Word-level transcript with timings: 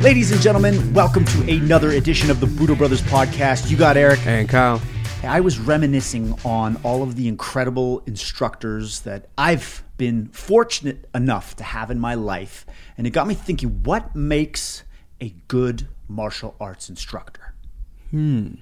Ladies 0.00 0.30
and 0.30 0.40
gentlemen, 0.40 0.94
welcome 0.94 1.24
to 1.24 1.52
another 1.52 1.90
edition 1.90 2.30
of 2.30 2.38
the 2.38 2.46
Budo 2.46 2.78
Brothers 2.78 3.02
podcast. 3.02 3.68
You 3.68 3.76
got 3.76 3.96
Eric. 3.96 4.24
And 4.26 4.48
Kyle. 4.48 4.80
I 5.24 5.40
was 5.40 5.58
reminiscing 5.58 6.38
on 6.44 6.76
all 6.84 7.02
of 7.02 7.16
the 7.16 7.26
incredible 7.26 8.04
instructors 8.06 9.00
that 9.00 9.28
I've 9.36 9.82
been 9.96 10.28
fortunate 10.28 11.08
enough 11.16 11.56
to 11.56 11.64
have 11.64 11.90
in 11.90 11.98
my 11.98 12.14
life. 12.14 12.64
And 12.96 13.08
it 13.08 13.10
got 13.10 13.26
me 13.26 13.34
thinking 13.34 13.82
what 13.82 14.14
makes 14.14 14.84
a 15.20 15.30
good 15.48 15.88
martial 16.06 16.54
arts 16.60 16.88
instructor? 16.88 17.54
Hmm. 18.12 18.54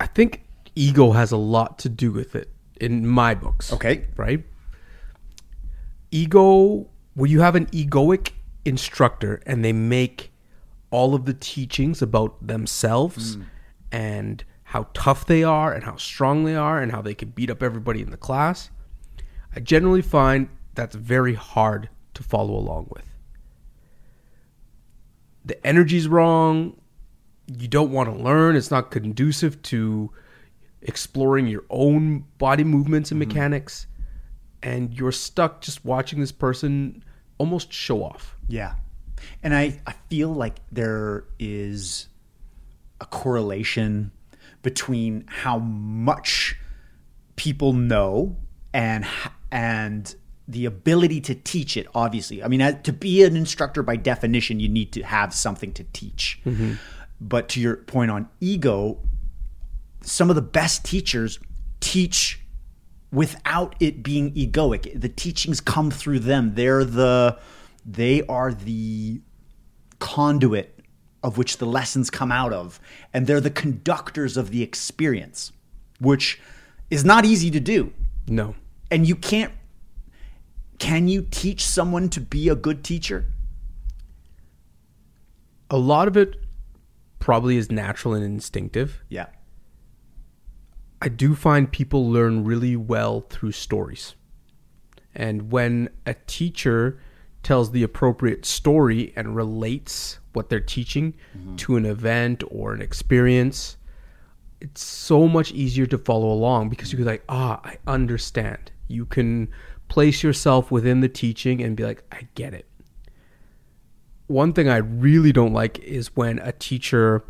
I 0.00 0.06
think 0.06 0.42
ego 0.74 1.12
has 1.12 1.30
a 1.30 1.36
lot 1.36 1.78
to 1.78 1.88
do 1.88 2.10
with 2.10 2.34
it 2.34 2.50
in 2.80 3.06
my 3.06 3.36
books. 3.36 3.72
Okay. 3.72 4.06
Right? 4.16 4.44
Ego, 6.10 6.88
when 7.14 7.30
you 7.30 7.40
have 7.40 7.54
an 7.54 7.66
egoic 7.66 8.32
instructor 8.64 9.42
and 9.46 9.64
they 9.64 9.72
make 9.72 10.32
all 10.90 11.14
of 11.14 11.24
the 11.24 11.34
teachings 11.34 12.02
about 12.02 12.46
themselves 12.46 13.36
mm. 13.36 13.44
and 13.92 14.44
how 14.64 14.86
tough 14.94 15.26
they 15.26 15.42
are 15.42 15.72
and 15.72 15.84
how 15.84 15.96
strong 15.96 16.44
they 16.44 16.54
are 16.54 16.80
and 16.80 16.92
how 16.92 17.02
they 17.02 17.14
can 17.14 17.30
beat 17.30 17.50
up 17.50 17.62
everybody 17.62 18.00
in 18.00 18.10
the 18.10 18.16
class, 18.16 18.70
I 19.54 19.60
generally 19.60 20.02
find 20.02 20.48
that's 20.74 20.94
very 20.94 21.34
hard 21.34 21.88
to 22.14 22.22
follow 22.22 22.54
along 22.54 22.86
with. 22.90 23.04
The 25.44 25.64
energy's 25.66 26.06
wrong. 26.06 26.80
You 27.46 27.66
don't 27.66 27.90
want 27.90 28.14
to 28.14 28.22
learn. 28.22 28.54
It's 28.54 28.70
not 28.70 28.90
conducive 28.90 29.60
to 29.62 30.12
exploring 30.82 31.46
your 31.46 31.64
own 31.70 32.26
body 32.38 32.64
movements 32.64 33.10
and 33.10 33.20
mm-hmm. 33.20 33.28
mechanics. 33.28 33.86
And 34.62 34.94
you're 34.94 35.12
stuck 35.12 35.62
just 35.62 35.84
watching 35.84 36.20
this 36.20 36.32
person 36.32 37.02
almost 37.40 37.72
show 37.72 38.04
off. 38.04 38.36
Yeah. 38.48 38.74
And 39.42 39.54
I, 39.54 39.80
I 39.86 39.92
feel 40.10 40.28
like 40.28 40.60
there 40.70 41.24
is 41.38 42.08
a 43.00 43.06
correlation 43.06 44.12
between 44.60 45.24
how 45.26 45.58
much 45.58 46.56
people 47.36 47.72
know 47.72 48.36
and 48.74 49.06
and 49.50 50.14
the 50.46 50.66
ability 50.66 51.20
to 51.20 51.34
teach 51.34 51.76
it 51.76 51.86
obviously 51.94 52.42
i 52.42 52.48
mean 52.48 52.60
to 52.82 52.92
be 52.92 53.22
an 53.22 53.34
instructor 53.36 53.82
by 53.82 53.96
definition 53.96 54.60
you 54.60 54.68
need 54.68 54.92
to 54.92 55.02
have 55.02 55.32
something 55.32 55.72
to 55.72 55.82
teach 55.94 56.40
mm-hmm. 56.44 56.74
but 57.20 57.48
to 57.48 57.58
your 57.58 57.76
point 57.76 58.10
on 58.10 58.28
ego 58.40 58.98
some 60.02 60.28
of 60.28 60.36
the 60.36 60.42
best 60.42 60.84
teachers 60.84 61.40
teach 61.80 62.39
without 63.12 63.74
it 63.80 64.02
being 64.02 64.32
egoic. 64.34 65.00
The 65.00 65.08
teachings 65.08 65.60
come 65.60 65.90
through 65.90 66.20
them. 66.20 66.54
They're 66.54 66.84
the 66.84 67.38
they 67.84 68.22
are 68.26 68.52
the 68.52 69.20
conduit 69.98 70.78
of 71.22 71.36
which 71.36 71.58
the 71.58 71.66
lessons 71.66 72.10
come 72.10 72.32
out 72.32 72.52
of 72.52 72.80
and 73.12 73.26
they're 73.26 73.40
the 73.40 73.50
conductors 73.50 74.36
of 74.36 74.50
the 74.50 74.62
experience 74.62 75.52
which 76.00 76.40
is 76.90 77.04
not 77.04 77.24
easy 77.24 77.50
to 77.50 77.60
do. 77.60 77.92
No. 78.26 78.54
and 78.90 79.06
you 79.06 79.16
can't 79.16 79.52
can 80.78 81.08
you 81.08 81.26
teach 81.30 81.64
someone 81.64 82.08
to 82.10 82.20
be 82.20 82.48
a 82.48 82.54
good 82.54 82.82
teacher? 82.82 83.26
A 85.68 85.76
lot 85.76 86.08
of 86.08 86.16
it 86.16 86.36
probably 87.18 87.56
is 87.56 87.70
natural 87.70 88.14
and 88.14 88.24
instinctive. 88.24 89.02
yeah 89.08 89.26
I 91.02 91.08
do 91.08 91.34
find 91.34 91.70
people 91.70 92.10
learn 92.10 92.44
really 92.44 92.76
well 92.76 93.22
through 93.30 93.52
stories. 93.52 94.14
And 95.14 95.50
when 95.50 95.88
a 96.06 96.14
teacher 96.26 97.00
tells 97.42 97.70
the 97.70 97.82
appropriate 97.82 98.44
story 98.44 99.12
and 99.16 99.34
relates 99.34 100.18
what 100.34 100.48
they're 100.50 100.60
teaching 100.60 101.14
to 101.56 101.76
an 101.76 101.86
event 101.86 102.44
or 102.50 102.74
an 102.74 102.82
experience, 102.82 103.76
it's 104.60 104.84
so 104.84 105.26
much 105.26 105.52
easier 105.52 105.86
to 105.86 105.98
follow 105.98 106.30
along 106.30 106.68
because 106.68 106.92
you're 106.92 107.04
like, 107.04 107.24
ah, 107.28 107.60
I 107.64 107.78
understand. 107.86 108.70
You 108.88 109.06
can 109.06 109.48
place 109.88 110.22
yourself 110.22 110.70
within 110.70 111.00
the 111.00 111.08
teaching 111.08 111.62
and 111.62 111.76
be 111.76 111.84
like, 111.84 112.04
I 112.12 112.28
get 112.34 112.52
it. 112.52 112.66
One 114.26 114.52
thing 114.52 114.68
I 114.68 114.76
really 114.76 115.32
don't 115.32 115.52
like 115.52 115.78
is 115.80 116.14
when 116.14 116.38
a 116.40 116.52
teacher 116.52 117.24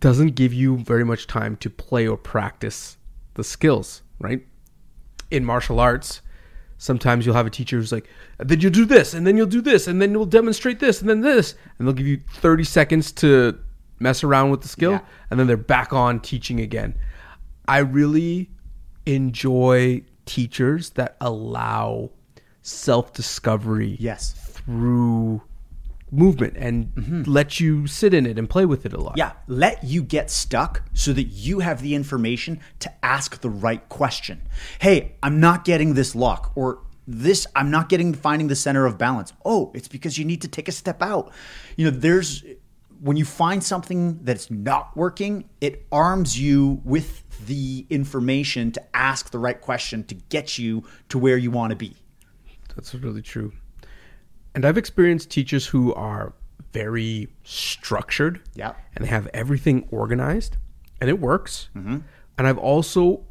doesn't 0.00 0.34
give 0.34 0.52
you 0.52 0.78
very 0.78 1.04
much 1.04 1.26
time 1.26 1.56
to 1.58 1.70
play 1.70 2.06
or 2.06 2.16
practice 2.16 2.96
the 3.34 3.44
skills, 3.44 4.02
right? 4.18 4.44
In 5.30 5.44
martial 5.44 5.80
arts, 5.80 6.22
sometimes 6.78 7.26
you'll 7.26 7.34
have 7.34 7.46
a 7.46 7.50
teacher 7.50 7.76
who's 7.76 7.92
like, 7.92 8.08
then 8.38 8.60
you'll 8.60 8.70
do 8.72 8.84
this, 8.84 9.14
and 9.14 9.26
then 9.26 9.36
you'll 9.36 9.46
do 9.46 9.60
this, 9.60 9.86
and 9.86 10.00
then 10.00 10.12
you'll 10.12 10.26
demonstrate 10.26 10.80
this, 10.80 11.00
and 11.00 11.08
then 11.10 11.20
this, 11.20 11.54
and 11.78 11.86
they'll 11.86 11.94
give 11.94 12.06
you 12.06 12.20
30 12.34 12.64
seconds 12.64 13.12
to 13.12 13.58
mess 14.00 14.24
around 14.24 14.50
with 14.50 14.62
the 14.62 14.68
skill, 14.68 14.92
Yeah. 14.92 15.00
and 15.30 15.38
then 15.38 15.46
they're 15.46 15.56
back 15.56 15.92
on 15.92 16.20
teaching 16.20 16.60
again. 16.60 16.96
I 17.66 17.78
really 17.78 18.50
enjoy 19.06 20.02
teachers 20.26 20.90
that 20.90 21.16
allow 21.20 22.10
self 22.62 23.12
discovery 23.12 23.96
yes 24.00 24.32
through 24.32 25.42
movement 26.10 26.54
and 26.56 26.86
mm-hmm. 26.94 27.22
let 27.22 27.58
you 27.58 27.86
sit 27.86 28.14
in 28.14 28.26
it 28.26 28.38
and 28.38 28.48
play 28.48 28.64
with 28.64 28.86
it 28.86 28.92
a 28.92 29.00
lot. 29.00 29.16
yeah 29.16 29.32
let 29.46 29.82
you 29.84 30.02
get 30.02 30.30
stuck 30.30 30.82
so 30.92 31.12
that 31.12 31.24
you 31.24 31.60
have 31.60 31.82
the 31.82 31.94
information 31.94 32.60
to 32.78 32.92
ask 33.04 33.40
the 33.40 33.50
right 33.50 33.88
question. 33.88 34.42
Hey 34.78 35.16
i'm 35.22 35.40
not 35.40 35.64
getting 35.64 35.94
this 35.94 36.14
lock 36.14 36.52
or 36.54 36.80
this 37.06 37.46
i'm 37.54 37.70
not 37.70 37.88
getting 37.88 38.14
finding 38.14 38.48
the 38.48 38.56
center 38.56 38.86
of 38.86 38.98
balance. 38.98 39.32
Oh 39.44 39.70
it's 39.74 39.88
because 39.88 40.18
you 40.18 40.24
need 40.24 40.42
to 40.42 40.48
take 40.48 40.68
a 40.68 40.72
step 40.72 41.02
out. 41.02 41.32
You 41.76 41.86
know 41.86 41.90
there's 41.90 42.44
when 43.00 43.16
you 43.16 43.24
find 43.24 43.62
something 43.62 44.20
that's 44.22 44.50
not 44.50 44.96
working 44.96 45.48
it 45.60 45.86
arms 45.90 46.38
you 46.38 46.80
with 46.84 47.24
the 47.46 47.86
information 47.90 48.72
to 48.72 48.96
ask 48.96 49.30
the 49.30 49.38
right 49.38 49.60
question 49.60 50.04
to 50.04 50.14
get 50.14 50.58
you 50.58 50.84
to 51.08 51.18
where 51.18 51.36
you 51.36 51.50
want 51.50 51.70
to 51.70 51.76
be. 51.76 51.96
That's 52.74 52.94
really 52.94 53.22
true. 53.22 53.52
And 54.54 54.64
I've 54.64 54.78
experienced 54.78 55.30
teachers 55.30 55.66
who 55.66 55.92
are 55.94 56.32
very 56.72 57.28
structured. 57.44 58.40
Yeah. 58.54 58.74
And 58.94 59.04
they 59.04 59.08
have 59.08 59.28
everything 59.32 59.88
organized 59.90 60.56
and 61.00 61.08
it 61.10 61.20
works. 61.20 61.68
Mm-hmm. 61.76 61.98
And 62.38 62.46
I've 62.46 62.58
also 62.58 63.24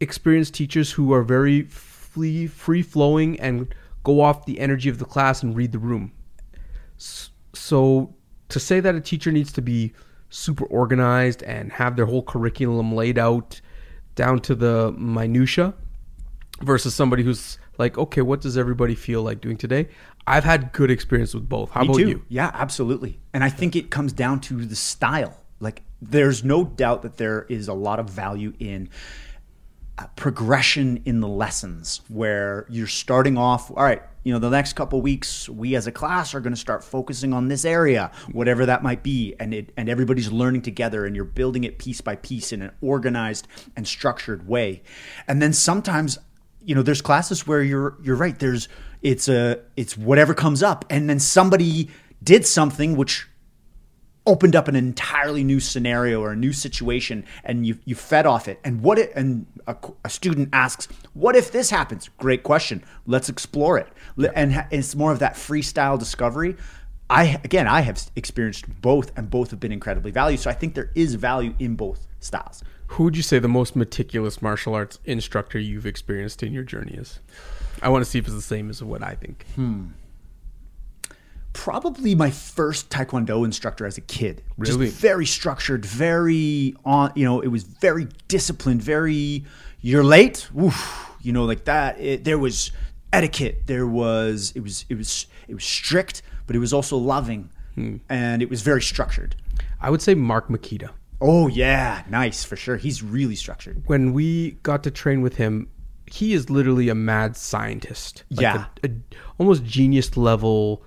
experienced 0.00 0.54
teachers 0.54 0.92
who 0.92 1.12
are 1.12 1.22
very 1.22 1.62
free, 1.62 2.46
free 2.46 2.82
flowing 2.82 3.38
and 3.40 3.74
go 4.04 4.20
off 4.20 4.46
the 4.46 4.60
energy 4.60 4.88
of 4.88 4.98
the 4.98 5.04
class 5.04 5.42
and 5.42 5.56
read 5.56 5.72
the 5.72 5.78
room. 5.78 6.12
So 7.52 8.14
to 8.48 8.60
say 8.60 8.80
that 8.80 8.94
a 8.94 9.00
teacher 9.00 9.32
needs 9.32 9.52
to 9.52 9.62
be 9.62 9.92
super 10.30 10.64
organized 10.66 11.42
and 11.42 11.72
have 11.72 11.96
their 11.96 12.06
whole 12.06 12.22
curriculum 12.22 12.94
laid 12.94 13.18
out 13.18 13.60
down 14.14 14.40
to 14.40 14.54
the 14.54 14.92
minutia 14.92 15.74
versus 16.62 16.94
somebody 16.94 17.22
who's 17.22 17.58
like, 17.78 17.98
okay, 17.98 18.22
what 18.22 18.40
does 18.40 18.56
everybody 18.56 18.94
feel 18.94 19.22
like 19.22 19.40
doing 19.40 19.56
today? 19.56 19.88
I've 20.26 20.44
had 20.44 20.72
good 20.72 20.90
experience 20.90 21.34
with 21.34 21.48
both. 21.48 21.70
How 21.70 21.82
Me 21.82 21.86
about 21.86 21.98
too. 21.98 22.08
you? 22.08 22.24
Yeah, 22.28 22.50
absolutely. 22.52 23.20
And 23.32 23.44
I 23.44 23.48
think 23.48 23.76
it 23.76 23.90
comes 23.90 24.12
down 24.12 24.40
to 24.42 24.64
the 24.64 24.76
style. 24.76 25.36
Like, 25.60 25.82
there's 26.02 26.44
no 26.44 26.64
doubt 26.64 27.02
that 27.02 27.16
there 27.16 27.46
is 27.48 27.68
a 27.68 27.74
lot 27.74 28.00
of 28.00 28.10
value 28.10 28.52
in 28.58 28.88
uh, 29.98 30.06
progression 30.16 31.00
in 31.06 31.20
the 31.20 31.28
lessons 31.28 32.02
where 32.08 32.66
you're 32.68 32.86
starting 32.86 33.38
off, 33.38 33.70
all 33.70 33.84
right, 33.84 34.02
you 34.24 34.32
know, 34.32 34.38
the 34.38 34.50
next 34.50 34.72
couple 34.72 35.00
weeks, 35.00 35.48
we 35.48 35.76
as 35.76 35.86
a 35.86 35.92
class 35.92 36.34
are 36.34 36.40
going 36.40 36.52
to 36.52 36.60
start 36.60 36.82
focusing 36.82 37.32
on 37.32 37.46
this 37.46 37.64
area, 37.64 38.10
whatever 38.32 38.66
that 38.66 38.82
might 38.82 39.04
be. 39.04 39.34
And 39.38 39.54
it, 39.54 39.72
and 39.76 39.88
everybody's 39.88 40.32
learning 40.32 40.62
together 40.62 41.06
and 41.06 41.14
you're 41.14 41.24
building 41.24 41.62
it 41.62 41.78
piece 41.78 42.00
by 42.00 42.16
piece 42.16 42.52
in 42.52 42.60
an 42.60 42.72
organized 42.80 43.46
and 43.76 43.86
structured 43.86 44.48
way. 44.48 44.82
And 45.28 45.40
then 45.40 45.52
sometimes 45.52 46.18
you 46.66 46.74
know 46.74 46.82
there's 46.82 47.00
classes 47.00 47.46
where 47.46 47.62
you're 47.62 47.96
you're 48.02 48.16
right 48.16 48.38
there's 48.38 48.68
it's 49.02 49.28
a 49.28 49.60
it's 49.76 49.96
whatever 49.96 50.34
comes 50.34 50.62
up. 50.62 50.84
And 50.90 51.08
then 51.08 51.20
somebody 51.20 51.88
did 52.22 52.44
something 52.44 52.96
which 52.96 53.28
opened 54.26 54.56
up 54.56 54.66
an 54.66 54.74
entirely 54.74 55.44
new 55.44 55.60
scenario 55.60 56.20
or 56.20 56.32
a 56.32 56.36
new 56.36 56.52
situation 56.52 57.24
and 57.44 57.64
you 57.64 57.78
you 57.84 57.94
fed 57.94 58.26
off 58.26 58.48
it. 58.48 58.58
And 58.64 58.82
what 58.82 58.98
it 58.98 59.12
and 59.14 59.46
a, 59.68 59.76
a 60.04 60.10
student 60.10 60.48
asks 60.52 60.88
what 61.14 61.36
if 61.36 61.52
this 61.52 61.70
happens? 61.70 62.10
Great 62.18 62.42
question. 62.42 62.82
Let's 63.06 63.28
explore 63.28 63.78
it. 63.78 63.88
Le- 64.16 64.32
and 64.34 64.66
it's 64.72 64.96
more 64.96 65.12
of 65.12 65.20
that 65.20 65.34
freestyle 65.34 65.98
discovery. 65.98 66.56
I 67.08 67.40
again 67.44 67.68
i 67.68 67.82
have 67.82 68.10
experienced 68.16 68.64
both 68.82 69.16
and 69.16 69.30
both 69.30 69.52
have 69.52 69.60
been 69.60 69.70
incredibly 69.70 70.10
valued. 70.10 70.40
So 70.40 70.50
i 70.50 70.54
think 70.54 70.74
there 70.74 70.90
is 70.96 71.14
value 71.14 71.54
in 71.60 71.76
both 71.76 72.08
styles 72.18 72.64
Who 72.88 73.04
would 73.04 73.16
you 73.16 73.22
say 73.22 73.38
the 73.38 73.48
most 73.48 73.76
meticulous 73.76 74.40
martial 74.40 74.74
arts 74.74 74.98
instructor 75.04 75.58
you've 75.58 75.86
experienced 75.86 76.42
in 76.42 76.52
your 76.52 76.62
journey 76.62 76.94
is? 76.94 77.20
I 77.82 77.88
want 77.88 78.04
to 78.04 78.10
see 78.10 78.18
if 78.18 78.26
it's 78.26 78.34
the 78.34 78.42
same 78.42 78.70
as 78.70 78.82
what 78.82 79.02
I 79.02 79.14
think. 79.14 79.44
Hmm. 79.54 79.86
probably 81.52 82.14
my 82.14 82.30
first 82.30 82.90
taekwondo 82.90 83.44
instructor 83.44 83.86
as 83.86 83.96
a 83.96 84.02
kid. 84.02 84.42
Really? 84.58 84.86
Just 84.86 85.00
very 85.00 85.24
structured, 85.26 85.84
very 85.84 86.74
on, 86.84 87.12
you 87.14 87.24
know, 87.24 87.40
it 87.40 87.48
was 87.48 87.62
very 87.62 88.08
disciplined, 88.28 88.82
very 88.82 89.44
you're 89.80 90.04
late, 90.04 90.48
Oof, 90.60 91.10
you 91.22 91.32
know, 91.32 91.44
like 91.44 91.64
that. 91.64 91.98
It, 92.00 92.24
there 92.24 92.38
was 92.38 92.72
etiquette, 93.12 93.66
there 93.66 93.86
was 93.86 94.52
it 94.54 94.60
was 94.60 94.84
it 94.88 94.96
was 94.96 95.26
it 95.48 95.54
was 95.54 95.64
strict, 95.64 96.22
but 96.46 96.56
it 96.56 96.58
was 96.58 96.72
also 96.72 96.96
loving, 96.96 97.50
hmm. 97.74 97.96
and 98.08 98.42
it 98.42 98.50
was 98.50 98.62
very 98.62 98.82
structured. 98.82 99.34
I 99.80 99.90
would 99.90 100.02
say 100.02 100.14
Mark 100.14 100.48
Makita. 100.48 100.90
Oh 101.20 101.48
yeah, 101.48 102.02
nice 102.08 102.44
for 102.44 102.56
sure. 102.56 102.76
He's 102.76 103.02
really 103.02 103.36
structured. 103.36 103.82
When 103.86 104.12
we 104.12 104.52
got 104.62 104.82
to 104.84 104.90
train 104.90 105.22
with 105.22 105.36
him, 105.36 105.68
he 106.06 106.34
is 106.34 106.50
literally 106.50 106.88
a 106.88 106.94
mad 106.94 107.36
scientist. 107.36 108.24
Like 108.30 108.42
Yeah. 108.42 108.66
a, 108.82 108.88
a 108.88 108.90
almost 109.38 109.64
genius 109.64 110.16
level 110.16 110.82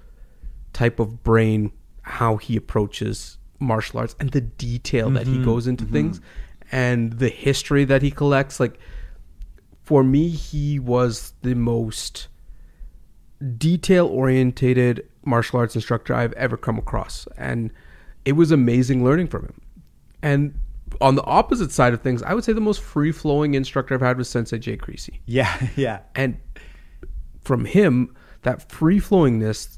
type 0.73 0.99
of 0.99 1.23
brain. 1.23 1.71
How 2.03 2.37
he 2.37 2.55
approaches 2.55 3.37
martial 3.59 3.99
arts 3.99 4.15
and 4.19 4.31
the 4.31 4.41
detail 4.41 5.11
that 5.11 5.27
he 5.27 5.33
mm-hmm. 5.33 5.43
goes 5.43 5.67
into 5.67 5.83
mm-hmm. 5.83 5.93
things, 5.93 6.21
and 6.71 7.13
the 7.13 7.29
history 7.29 7.85
that 7.85 8.01
he 8.01 8.09
collects. 8.09 8.59
Like 8.59 8.79
for 9.83 10.03
me, 10.03 10.29
he 10.29 10.79
was 10.79 11.33
the 11.41 11.55
most 11.55 12.27
detail 13.57 14.07
orientated 14.07 15.07
martial 15.25 15.59
arts 15.59 15.75
instructor 15.75 16.13
I've 16.13 16.33
ever 16.33 16.57
come 16.57 16.77
across. 16.77 17.27
And 17.37 17.71
it 18.25 18.33
was 18.33 18.51
amazing 18.51 19.03
learning 19.03 19.27
from 19.27 19.43
him. 19.43 19.61
And 20.21 20.53
on 21.01 21.15
the 21.15 21.23
opposite 21.23 21.71
side 21.71 21.93
of 21.93 22.01
things, 22.01 22.21
I 22.23 22.33
would 22.33 22.43
say 22.43 22.53
the 22.53 22.61
most 22.61 22.81
free 22.81 23.11
flowing 23.11 23.53
instructor 23.53 23.93
I've 23.93 24.01
had 24.01 24.17
was 24.17 24.29
Sensei 24.29 24.59
Jay 24.59 24.77
Creasy. 24.77 25.21
Yeah, 25.25 25.67
yeah, 25.75 26.01
And 26.15 26.37
from 27.41 27.65
him, 27.65 28.15
that 28.41 28.69
free 28.71 28.99
flowingness 28.99 29.77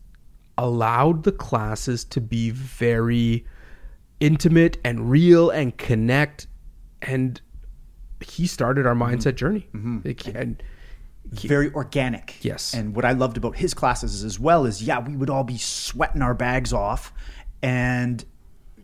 allowed 0.58 1.24
the 1.24 1.32
classes 1.32 2.04
to 2.06 2.22
be 2.22 2.50
very 2.52 3.46
intimate 4.20 4.78
and 4.84 5.10
real 5.10 5.50
and 5.50 5.78
connect. 5.78 6.48
And 7.02 7.42
he 8.20 8.48
started 8.48 8.86
our 8.86 8.94
mm-hmm. 8.94 9.16
mindset 9.16 9.36
journey. 9.36 9.68
Mm-hmm. 9.74 10.00
Like, 10.06 10.28
and 10.28 10.62
very 11.26 11.72
organic. 11.74 12.44
Yes. 12.44 12.74
And 12.74 12.96
what 12.96 13.06
I 13.06 13.12
loved 13.12 13.38
about 13.38 13.56
his 13.56 13.74
classes 13.74 14.24
as 14.24 14.40
well 14.40 14.66
is, 14.66 14.84
yeah, 14.84 15.00
we 15.00 15.16
would 15.16 15.30
all 15.30 15.44
be 15.44 15.58
sweating 15.58 16.22
our 16.22 16.34
bags 16.34 16.74
off, 16.74 17.14
and 17.62 18.24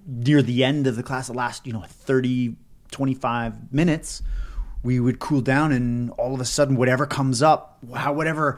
near 0.07 0.42
the 0.42 0.63
end 0.63 0.88
of 0.88 0.95
the 0.95 1.04
class, 1.04 1.27
the 1.27 1.33
last, 1.33 1.68
you 1.68 1.74
know, 1.74 1.83
30, 1.88 2.56
25 2.92 3.74
minutes, 3.74 4.24
we 4.83 5.00
would 5.00 5.19
cool 5.19 5.42
down, 5.42 5.71
and 5.71 6.09
all 6.12 6.33
of 6.33 6.39
a 6.39 6.45
sudden, 6.45 6.77
whatever 6.77 7.06
comes 7.06 7.42
up, 7.42 7.77
wow, 7.83 8.13
whatever 8.13 8.57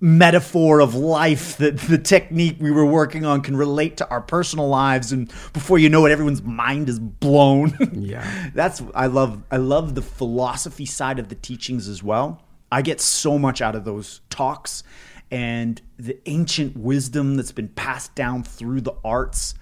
metaphor 0.00 0.80
of 0.80 0.94
life 0.94 1.56
that 1.56 1.78
the 1.88 1.98
technique 1.98 2.56
we 2.60 2.70
were 2.70 2.84
working 2.84 3.24
on 3.24 3.40
can 3.40 3.56
relate 3.56 3.96
to 3.98 4.08
our 4.08 4.20
personal 4.20 4.68
lives. 4.68 5.12
And 5.12 5.28
before 5.52 5.78
you 5.78 5.88
know 5.88 6.06
it 6.06 6.12
everyone's 6.12 6.42
mind 6.42 6.88
is 6.88 6.98
blown. 6.98 7.76
Yeah. 7.96 8.50
that's 8.54 8.82
i 8.94 9.06
love 9.06 9.42
i 9.50 9.56
love 9.56 9.94
the 9.94 10.02
philosophy 10.02 10.84
side 10.84 11.18
of 11.18 11.28
the 11.28 11.34
teachings 11.34 11.88
as 11.88 12.02
well. 12.02 12.42
I 12.70 12.82
get 12.82 13.00
so 13.00 13.38
much 13.38 13.62
out 13.62 13.74
of 13.74 13.84
those 13.84 14.20
talks 14.28 14.82
and 15.30 15.80
the 15.98 16.18
ancient 16.26 16.76
wisdom 16.76 17.36
that's 17.36 17.52
been 17.52 17.68
passed 17.68 18.14
down 18.14 18.42
through 18.42 18.82
the 18.82 18.94
arts 19.04 19.54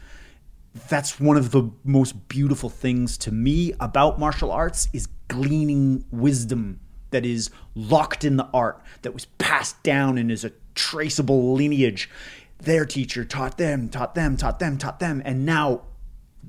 that's 0.89 1.21
one 1.21 1.37
of 1.37 1.53
the 1.53 1.71
most 1.85 2.29
beautiful 2.29 2.69
things 2.69 3.17
to 3.19 3.33
me 3.33 3.73
about 3.79 4.19
martial 4.19 4.51
arts 4.51 4.89
is 4.93 5.07
gleaning 5.29 6.05
wisdom 6.11 6.81
that 7.11 7.25
is 7.25 7.51
locked 7.77 8.25
in 8.25 8.37
the 8.37 8.49
art 8.53 8.83
that 9.03 9.15
was 9.15 9.27
passed 9.39 9.81
down 9.85 10.19
and 10.19 10.33
is 10.33 10.45
a 10.45 10.53
traceable 10.75 11.55
lineage. 11.55 12.11
Their 12.59 12.85
teacher 12.85 13.25
taught 13.25 13.57
them 13.57 13.89
taught 13.89 14.15
them 14.15 14.37
taught 14.37 14.59
them 14.59 14.79
taught 14.79 14.99
them 14.99 15.23
and 15.25 15.47
now 15.47 15.83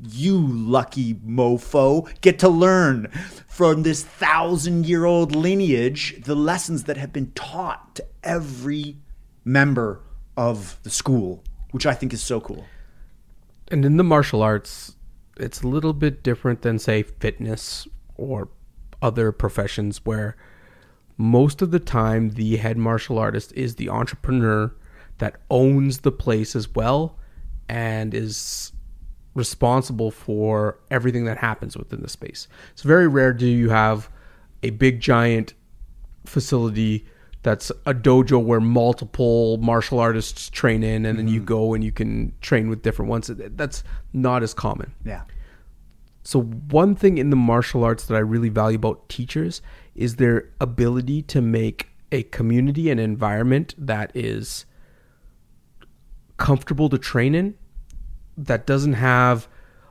you 0.09 0.45
lucky 0.47 1.13
mofo 1.15 2.09
get 2.21 2.39
to 2.39 2.49
learn 2.49 3.07
from 3.47 3.83
this 3.83 4.03
thousand 4.03 4.85
year 4.85 5.05
old 5.05 5.35
lineage 5.35 6.21
the 6.23 6.35
lessons 6.35 6.85
that 6.85 6.97
have 6.97 7.13
been 7.13 7.31
taught 7.31 7.95
to 7.95 8.05
every 8.23 8.97
member 9.45 10.01
of 10.35 10.77
the 10.83 10.89
school 10.89 11.43
which 11.71 11.85
i 11.85 11.93
think 11.93 12.11
is 12.11 12.21
so 12.21 12.41
cool 12.41 12.65
and 13.69 13.85
in 13.85 13.97
the 13.97 14.03
martial 14.03 14.41
arts, 14.41 14.95
it's 15.37 15.61
a 15.61 15.67
little 15.67 15.93
bit 15.93 16.23
different 16.23 16.61
than 16.61 16.79
say 16.79 17.03
fitness 17.03 17.87
or 18.15 18.49
other 19.01 19.31
professions 19.31 20.05
where 20.05 20.35
most 21.17 21.61
of 21.61 21.71
the 21.71 21.79
time 21.79 22.31
the 22.31 22.57
head 22.57 22.77
martial 22.77 23.17
artist 23.17 23.51
is 23.53 23.75
the 23.75 23.89
entrepreneur 23.89 24.73
that 25.17 25.35
owns 25.49 25.99
the 25.99 26.11
place 26.11 26.55
as 26.55 26.73
well 26.73 27.17
and 27.67 28.13
is 28.13 28.71
responsible 29.33 30.11
for 30.11 30.79
everything 30.89 31.25
that 31.25 31.37
happens 31.37 31.75
within 31.75 32.01
the 32.01 32.09
space. 32.09 32.47
It's 32.71 32.83
very 32.83 33.07
rare 33.07 33.33
do 33.33 33.47
you 33.47 33.69
have 33.69 34.09
a 34.63 34.69
big 34.71 34.99
giant 34.99 35.53
facility 36.25 37.05
that's 37.45 37.69
a 37.85 37.93
dojo 37.93 38.43
where 38.43 38.59
multiple 38.59 39.57
martial 39.57 39.99
artists 39.99 40.49
train 40.49 40.81
in 40.81 41.05
and 41.05 41.19
then 41.19 41.27
you 41.27 41.37
mm-hmm. 41.37 41.45
go 41.45 41.75
and 41.75 41.83
you 41.83 41.91
can 41.91 42.33
train 42.41 42.69
with 42.69 42.81
different 42.81 43.07
ones. 43.07 43.29
That's 43.31 43.83
not 44.13 44.41
as 44.41 44.55
common. 44.55 44.95
yeah 45.05 45.21
So 46.23 46.41
one 46.41 46.95
thing 46.95 47.19
in 47.19 47.29
the 47.29 47.35
martial 47.35 47.83
arts 47.83 48.07
that 48.07 48.15
I 48.15 48.19
really 48.19 48.49
value 48.49 48.77
about 48.77 49.07
teachers 49.09 49.61
is 49.93 50.15
their 50.15 50.49
ability 50.59 51.21
to 51.21 51.39
make 51.39 51.89
a 52.11 52.23
community 52.23 52.89
and 52.89 52.99
environment 52.99 53.75
that 53.77 54.11
is 54.15 54.65
comfortable 56.37 56.89
to 56.89 56.97
train 56.97 57.35
in 57.35 57.53
that 58.35 58.65
doesn't 58.65 58.93
have 58.93 59.47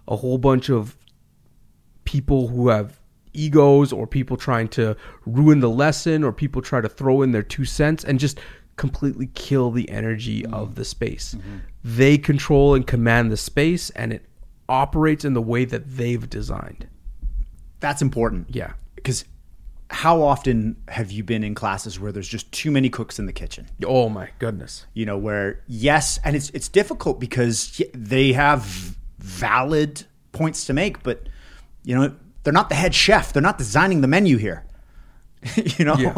a 0.09 0.17
whole 0.17 0.39
bunch 0.39 0.69
of 0.69 0.99
people 2.05 2.49
who 2.49 2.69
have 2.71 2.99
egos 3.35 3.93
or 3.93 4.07
people 4.07 4.37
trying 4.37 4.69
to 4.69 4.97
ruin 5.27 5.61
the 5.61 5.71
lesson 5.71 6.25
or 6.25 6.33
people 6.33 6.63
try 6.63 6.81
to 6.81 6.89
throw 6.89 7.23
in 7.23 7.33
their 7.33 7.43
two 7.43 7.65
cents 7.65 8.05
and 8.05 8.19
just 8.19 8.39
completely 8.77 9.29
kill 9.35 9.71
the 9.71 9.89
energy 9.91 10.43
mm-hmm. 10.43 10.55
of 10.55 10.75
the 10.75 10.85
space. 10.85 11.35
Mm-hmm. 11.35 11.57
They 11.85 12.19
control 12.19 12.75
and 12.75 12.87
command 12.87 13.31
the 13.31 13.37
space 13.37 13.91
and 13.91 14.13
it 14.13 14.25
operates 14.69 15.25
in 15.25 15.35
the 15.35 15.43
way 15.43 15.65
that 15.67 15.89
they've 15.97 16.29
designed. 16.31 16.87
that's 17.81 18.01
important 18.01 18.47
Yeah. 18.51 18.73
because 18.95 19.25
how 19.91 20.23
often 20.23 20.77
have 20.89 21.13
you 21.13 21.23
been 21.23 21.45
in 21.45 21.55
classes 21.55 22.01
where 22.01 22.11
there's 22.11 22.27
just 22.27 22.51
too 22.51 22.71
many 22.71 22.89
cooks 22.89 23.19
in 23.19 23.27
the 23.27 23.33
kitchen 23.33 23.69
Oh 23.87 24.09
my 24.09 24.31
goodness. 24.39 24.87
you 24.95 25.05
know 25.05 25.19
where 25.19 25.61
yes 25.69 26.19
and 26.25 26.35
it's 26.35 26.49
it's 26.51 26.69
difficult 26.69 27.21
because 27.21 27.83
they 27.93 28.33
have 28.33 28.63
valid 29.19 30.05
points 30.33 30.65
to 30.67 30.73
make 30.73 31.03
but 31.03 31.29
you 31.85 31.95
know 31.95 32.15
they're 32.45 32.53
not 32.53 32.69
the 32.69 32.75
head 32.75 32.95
chef 32.95 33.33
they're 33.33 33.43
not 33.43 33.59
designing 33.59 34.01
the 34.01 34.07
menu 34.09 34.37
here 34.37 34.65
you 35.57 35.85
know 35.85 35.97
Yeah. 35.97 36.15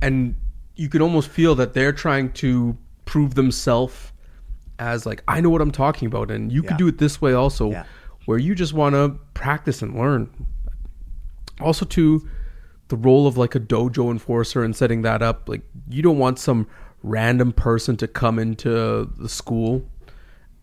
and 0.00 0.34
you 0.76 0.88
can 0.88 1.00
almost 1.02 1.28
feel 1.28 1.54
that 1.56 1.74
they're 1.74 1.92
trying 1.92 2.32
to 2.34 2.76
prove 3.04 3.34
themselves 3.34 4.12
as 4.78 5.06
like 5.06 5.22
I 5.28 5.40
know 5.40 5.50
what 5.50 5.60
I'm 5.60 5.70
talking 5.70 6.06
about 6.06 6.30
and 6.30 6.50
you 6.52 6.62
Yeah. 6.62 6.68
can 6.70 6.76
do 6.78 6.88
it 6.88 6.98
this 6.98 7.20
way 7.20 7.32
also 7.32 7.70
Yeah. 7.70 7.84
where 8.26 8.38
you 8.38 8.54
just 8.54 8.72
want 8.72 8.94
to 8.94 9.18
practice 9.34 9.82
and 9.82 9.94
learn. 9.96 10.30
Also 11.60 11.84
to 11.86 12.28
the 12.88 12.96
role 12.96 13.26
of 13.26 13.36
like 13.36 13.54
a 13.54 13.60
dojo 13.60 14.10
enforcer 14.10 14.62
and 14.64 14.74
setting 14.74 15.02
that 15.02 15.22
up 15.22 15.48
like 15.48 15.62
you 15.88 16.02
don't 16.02 16.18
want 16.18 16.38
some 16.38 16.66
random 17.02 17.52
person 17.52 17.96
to 17.96 18.06
come 18.08 18.38
into 18.38 19.10
the 19.18 19.28
school 19.28 19.82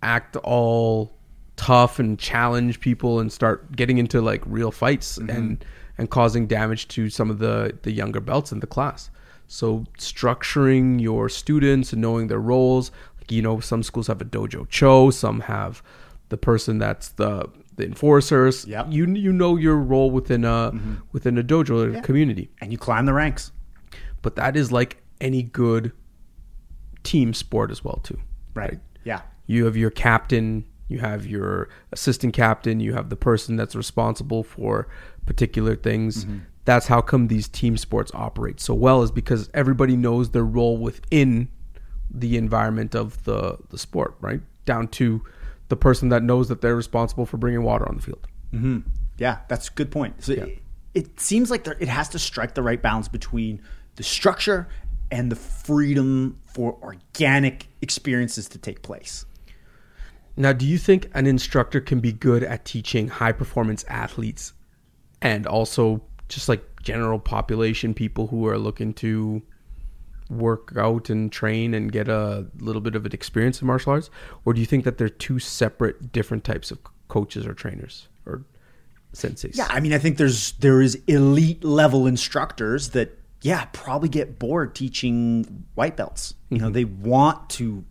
act 0.02 0.36
all 0.38 1.12
tough 1.60 2.00
and 2.00 2.18
challenge 2.18 2.80
people 2.80 3.20
and 3.20 3.32
start 3.32 3.76
getting 3.76 3.98
into 3.98 4.22
like 4.22 4.42
real 4.46 4.72
fights 4.72 5.18
mm-hmm. 5.20 5.30
and 5.30 5.66
and 5.98 6.10
causing 6.10 6.48
damage 6.48 6.88
to 6.88 7.10
some 7.10 7.30
of 7.30 7.40
the 7.40 7.78
the 7.84 7.92
younger 7.92 8.22
belts 8.22 8.52
in 8.52 8.62
the 8.62 8.68
class. 8.68 9.10
So 9.48 9.84
structuring 9.98 11.02
your 11.02 11.28
students 11.28 11.92
and 11.92 12.02
knowing 12.02 12.28
their 12.28 12.40
roles, 12.40 12.92
like 13.18 13.32
you 13.32 13.42
know, 13.42 13.60
some 13.60 13.84
schools 13.84 14.08
have 14.08 14.22
a 14.22 14.26
dojo 14.26 14.70
cho, 14.70 15.10
some 15.10 15.42
have 15.42 15.84
the 16.30 16.38
person 16.38 16.78
that's 16.80 17.10
the 17.10 17.50
the 17.76 17.84
enforcers. 17.86 18.66
Yep. 18.66 18.88
You 18.90 19.06
you 19.14 19.34
know 19.34 19.58
your 19.58 19.76
role 19.76 20.12
within 20.12 20.46
a 20.46 20.72
mm-hmm. 20.72 20.96
within 21.12 21.38
a 21.38 21.44
dojo 21.44 21.98
a 21.98 22.02
community. 22.02 22.50
and 22.62 22.72
you 22.72 22.78
climb 22.78 23.06
the 23.06 23.14
ranks 23.14 23.52
But 24.22 24.36
that 24.36 24.56
is 24.56 24.72
like 24.72 25.02
any 25.20 25.44
good 25.44 25.92
team 27.04 27.34
sport 27.34 27.72
as 27.72 27.84
well 27.84 28.00
too. 28.04 28.20
right 28.54 28.80
yeah 29.04 29.22
You 29.48 29.66
have 29.66 29.76
your 29.78 29.90
captain, 29.92 30.66
you 30.90 31.00
have 31.00 31.26
your 31.26 31.70
assistant 31.94 32.34
captain, 32.34 32.82
you 32.82 32.94
have 32.94 33.10
the 33.10 33.16
person 33.16 33.56
that's 33.56 33.76
responsible 33.76 34.44
for 34.44 34.90
particular 35.26 35.76
things. 35.76 36.26
That's 36.66 36.88
how 36.88 37.02
come 37.02 37.30
these 37.30 37.48
team 37.48 37.78
sports 37.78 38.12
operate 38.14 38.60
so 38.60 38.74
well 38.74 39.02
is 39.02 39.12
because 39.12 39.50
everybody 39.54 39.96
knows 39.96 40.32
their 40.32 40.44
role 40.44 40.78
within 40.78 41.50
the 42.12 42.38
environment 42.38 42.96
of 42.96 43.24
the 43.24 43.58
the 43.70 43.78
sport, 43.78 44.16
right? 44.20 44.42
Down 44.66 44.88
to 44.90 45.24
the 45.70 45.76
person 45.76 46.10
that 46.10 46.24
knows 46.24 46.50
that 46.50 46.62
they're 46.62 46.76
responsible 46.76 47.26
for 47.26 47.38
bringing 47.38 47.64
water 47.64 47.88
on 47.88 47.96
the 47.96 48.02
field. 48.02 48.28
hmm 48.52 48.80
Yeah, 49.18 49.40
that's 49.48 49.70
a 49.70 49.72
good 49.72 49.92
point. 49.92 50.24
So 50.24 50.34
it, 50.34 50.60
it 50.94 51.20
seems 51.20 51.50
like 51.52 51.64
there, 51.64 51.78
it 51.80 51.88
has 51.88 52.10
to 52.10 52.20
strike 52.20 52.56
the 52.56 52.64
right 52.64 52.82
balance 52.82 53.08
between 53.08 53.62
the 53.96 54.04
structure 54.04 54.68
and 55.12 55.32
the 55.32 55.36
freedom 55.36 56.40
for 56.46 56.78
organic 56.82 57.68
experiences 57.82 58.48
to 58.50 58.58
take 58.58 58.82
place. 58.82 59.26
Now, 60.40 60.54
do 60.54 60.66
you 60.66 60.78
think 60.78 61.12
an 61.14 61.28
instructor 61.28 61.82
can 61.82 62.00
be 62.00 62.14
good 62.14 62.44
at 62.44 62.64
teaching 62.64 63.10
high 63.10 63.34
performance 63.34 63.84
athletes 63.90 64.54
and 65.22 65.46
also 65.46 66.02
just 66.30 66.48
like 66.48 66.64
general 66.82 67.20
population 67.20 67.94
people 67.94 68.28
who 68.28 68.48
are 68.48 68.58
looking 68.58 68.94
to 68.94 69.42
work 70.30 70.72
out 70.78 71.10
and 71.10 71.30
train 71.30 71.74
and 71.74 71.92
get 71.92 72.08
a 72.08 72.48
little 72.60 72.80
bit 72.80 72.96
of 72.96 73.06
an 73.06 73.12
experience 73.12 73.62
in 73.62 73.68
martial 73.68 73.92
arts, 73.92 74.10
or 74.46 74.54
do 74.54 74.62
you 74.62 74.66
think 74.66 74.86
that 74.86 74.98
they're 74.98 75.10
two 75.10 75.40
separate, 75.40 76.14
different 76.14 76.46
types 76.46 76.72
of 76.72 76.80
coaches 77.10 77.46
or 77.46 77.54
trainers 77.54 78.08
or 78.26 78.46
senseis? 79.14 79.58
Yeah, 79.58 79.68
I 79.70 79.82
mean, 79.82 79.92
I 79.92 79.98
think 79.98 80.16
there's 80.16 80.54
there 80.54 80.82
is 80.82 80.96
elite 81.08 81.66
level 81.66 82.08
instructors 82.08 82.90
that 82.90 83.20
yeah 83.42 83.66
probably 83.74 84.08
get 84.08 84.40
bored 84.40 84.74
teaching 84.74 85.66
white 85.76 85.98
belts. 85.98 86.34
You 86.48 86.60
know, 86.60 86.68
mm-hmm. 86.68 86.74
they 86.74 86.86
want 86.86 87.50
to 87.52 87.84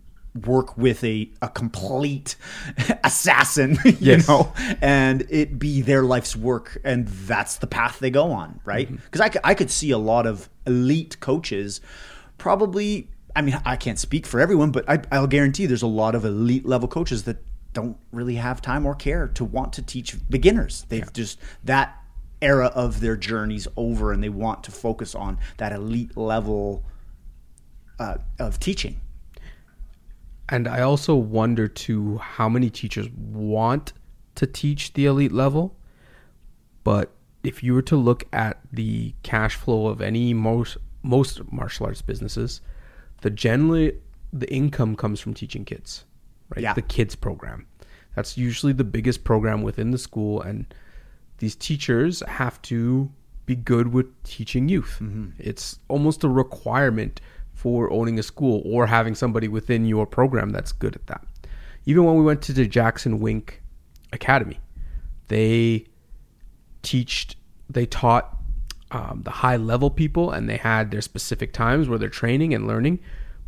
work 0.45 0.77
with 0.77 1.03
a 1.03 1.29
a 1.41 1.49
complete 1.49 2.35
assassin, 3.03 3.77
you 3.85 3.95
Yes. 3.99 4.27
know, 4.27 4.53
and 4.81 5.25
it 5.29 5.57
be 5.59 5.81
their 5.81 6.03
life's 6.03 6.35
work, 6.35 6.77
and 6.83 7.07
that's 7.07 7.57
the 7.57 7.67
path 7.67 7.99
they 7.99 8.11
go 8.11 8.31
on, 8.31 8.59
right? 8.65 8.89
Because 8.91 9.21
I 9.21 9.31
I 9.43 9.53
could 9.53 9.71
see 9.71 9.91
a 9.91 9.97
lot 9.97 10.25
of 10.27 10.49
elite 10.65 11.19
coaches 11.19 11.81
probably. 12.37 13.09
I 13.35 13.41
mean, 13.41 13.59
I 13.63 13.75
can't 13.75 13.99
speak 13.99 14.25
for 14.25 14.39
everyone, 14.39 14.71
but 14.71 14.89
I, 14.89 15.01
I'll 15.11 15.27
guarantee 15.27 15.65
there's 15.67 15.83
a 15.83 15.87
lot 15.87 16.15
of 16.15 16.25
elite 16.25 16.65
level 16.65 16.87
coaches 16.87 17.23
that 17.23 17.37
don't 17.73 17.95
really 18.11 18.35
have 18.35 18.59
time 18.61 18.85
or 18.87 18.95
care 18.95 19.27
to 19.27 19.45
want 19.45 19.71
to 19.73 19.81
teach 19.83 20.15
beginners. 20.29 20.85
They've 20.89 21.11
just 21.13 21.39
that 21.63 21.95
era 22.41 22.67
of 22.67 23.01
their 23.01 23.15
journeys 23.15 23.67
over, 23.77 24.11
and 24.11 24.23
they 24.23 24.29
want 24.29 24.63
to 24.63 24.71
focus 24.71 25.13
on 25.13 25.37
that 25.57 25.71
elite 25.71 26.17
level 26.17 26.83
uh, 27.99 28.17
of 28.39 28.59
teaching. 28.59 28.99
And 30.49 30.67
I 30.67 30.81
also 30.81 31.15
wonder 31.15 31.67
too 31.67 32.17
how 32.17 32.49
many 32.49 32.69
teachers 32.69 33.07
want 33.09 33.93
to 34.35 34.47
teach 34.47 34.93
the 34.93 35.05
elite 35.05 35.31
level, 35.31 35.75
but 36.83 37.11
if 37.43 37.63
you 37.63 37.73
were 37.73 37.83
to 37.83 37.95
look 37.95 38.25
at 38.33 38.59
the 38.73 39.13
cash 39.23 39.55
flow 39.55 39.87
of 39.87 40.01
any 40.01 40.33
most 40.33 40.77
most 41.01 41.39
martial 41.51 41.85
arts 41.85 42.01
businesses, 42.01 42.61
the 43.21 43.29
generally 43.29 43.93
the 44.33 44.51
income 44.51 44.95
comes 44.95 45.19
from 45.19 45.33
teaching 45.33 45.63
kids, 45.63 46.05
right? 46.53 46.63
Yeah. 46.63 46.73
The 46.73 46.81
kids 46.81 47.15
program. 47.15 47.67
That's 48.15 48.37
usually 48.37 48.73
the 48.73 48.83
biggest 48.83 49.23
program 49.23 49.61
within 49.61 49.91
the 49.91 49.97
school 49.97 50.41
and 50.41 50.65
these 51.37 51.55
teachers 51.55 52.21
have 52.27 52.61
to 52.63 53.09
be 53.45 53.55
good 53.55 53.93
with 53.93 54.07
teaching 54.23 54.67
youth. 54.67 54.99
Mm-hmm. 55.01 55.29
It's 55.39 55.79
almost 55.87 56.23
a 56.23 56.29
requirement 56.29 57.21
for 57.59 57.91
owning 57.91 58.17
a 58.17 58.23
school 58.23 58.61
or 58.65 58.87
having 58.87 59.13
somebody 59.13 59.49
within 59.49 59.85
your 59.85 60.05
program 60.05 60.49
that's 60.51 60.71
good 60.71 60.95
at 60.95 61.05
that. 61.07 61.21
Even 61.85 62.05
when 62.05 62.15
we 62.15 62.23
went 62.23 62.41
to 62.43 62.53
the 62.53 62.65
Jackson 62.65 63.19
Wink 63.19 63.61
Academy, 64.13 64.59
they 65.27 65.85
teached, 66.83 67.35
they 67.69 67.85
taught 67.85 68.37
um, 68.91 69.23
the 69.25 69.31
high 69.31 69.57
level 69.57 69.89
people 69.89 70.31
and 70.31 70.47
they 70.47 70.55
had 70.55 70.89
their 70.89 71.01
specific 71.01 71.51
times 71.51 71.89
where 71.89 71.99
they're 71.99 72.07
training 72.07 72.53
and 72.53 72.65
learning, 72.65 72.97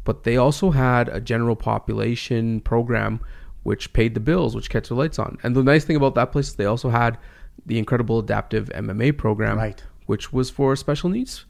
but 0.04 0.24
they 0.24 0.36
also 0.36 0.72
had 0.72 1.08
a 1.08 1.22
general 1.22 1.56
population 1.56 2.60
program 2.60 3.22
which 3.64 3.94
paid 3.94 4.14
the 4.14 4.20
bills, 4.20 4.56
which 4.58 4.70
kept 4.70 4.90
the 4.90 4.96
lights 4.96 5.20
on. 5.20 5.38
And 5.42 5.56
the 5.56 5.64
nice 5.64 5.86
thing 5.86 5.96
about 5.96 6.16
that 6.16 6.34
place 6.34 6.50
is 6.50 6.56
they 6.56 6.66
also 6.66 6.90
had 6.90 7.18
the 7.66 7.78
incredible 7.80 8.20
adaptive 8.20 8.70
MMA 8.76 9.18
program, 9.18 9.58
Right. 9.58 9.82
which 10.06 10.34
was 10.34 10.50
for 10.50 10.76
special 10.76 11.10
needs. 11.10 11.46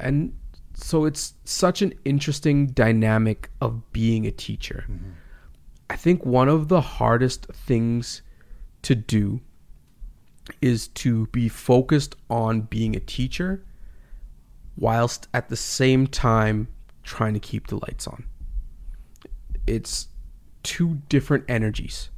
And 0.00 0.32
so 0.82 1.04
it's 1.04 1.34
such 1.44 1.82
an 1.82 1.94
interesting 2.04 2.66
dynamic 2.68 3.50
of 3.60 3.92
being 3.92 4.26
a 4.26 4.30
teacher. 4.30 4.84
Mm-hmm. 4.90 5.10
I 5.90 5.96
think 5.96 6.24
one 6.24 6.48
of 6.48 6.68
the 6.68 6.80
hardest 6.80 7.46
things 7.46 8.22
to 8.82 8.94
do 8.94 9.40
is 10.60 10.88
to 10.88 11.26
be 11.28 11.48
focused 11.48 12.16
on 12.28 12.62
being 12.62 12.96
a 12.96 13.00
teacher 13.00 13.64
whilst 14.76 15.28
at 15.32 15.48
the 15.48 15.56
same 15.56 16.06
time 16.06 16.68
trying 17.04 17.34
to 17.34 17.40
keep 17.40 17.68
the 17.68 17.76
lights 17.76 18.06
on. 18.06 18.24
It's 19.66 20.08
two 20.62 21.02
different 21.08 21.44
energies. 21.48 22.10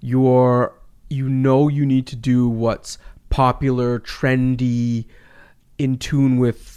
You're 0.00 0.74
you 1.10 1.28
know 1.28 1.68
you 1.68 1.86
need 1.86 2.06
to 2.08 2.16
do 2.16 2.48
what's 2.48 2.98
popular, 3.30 4.00
trendy, 4.00 5.06
in 5.78 5.98
tune 5.98 6.38
with 6.38 6.73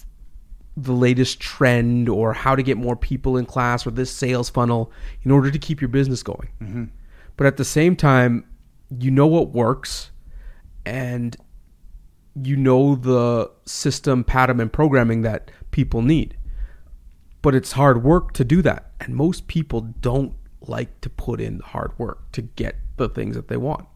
the 0.78 0.94
latest 0.94 1.40
trend 1.40 2.08
or 2.08 2.34
how 2.34 2.56
to 2.56 2.62
get 2.62 2.78
more 2.78 2.96
people 2.96 3.36
in 3.36 3.46
class 3.46 3.86
or 3.86 3.92
this 3.92 4.12
sales 4.12 4.48
funnel 4.48 4.92
in 5.24 5.32
order 5.32 5.50
to 5.50 5.58
keep 5.58 5.82
your 5.82 5.88
business 5.88 6.22
going. 6.22 6.50
Mm-hmm. 6.62 6.84
But 7.36 7.48
at 7.48 7.58
the 7.58 7.66
same 7.66 7.96
time, 7.96 8.46
you 8.90 9.10
know 9.10 9.26
what 9.26 9.50
works 9.50 10.12
and 10.86 11.36
you 12.44 12.56
know 12.56 12.96
the 12.96 13.50
system, 13.66 14.24
pattern, 14.24 14.60
and 14.60 14.72
programming 14.72 15.24
that 15.24 15.52
people 15.72 16.04
need. 16.04 16.38
But 17.42 17.56
it's 17.56 17.72
hard 17.72 18.04
work 18.04 18.34
to 18.34 18.46
do 18.46 18.62
that. 18.62 18.92
And 19.00 19.16
most 19.16 19.48
people 19.48 19.82
don't 19.82 20.34
like 20.62 21.02
to 21.02 21.10
put 21.10 21.42
in 21.42 21.58
the 21.58 21.64
hard 21.64 21.98
work 21.98 22.32
to 22.34 22.44
get 22.44 22.76
the 22.98 23.10
things 23.10 23.36
that 23.36 23.48
they 23.48 23.58
want. 23.58 23.88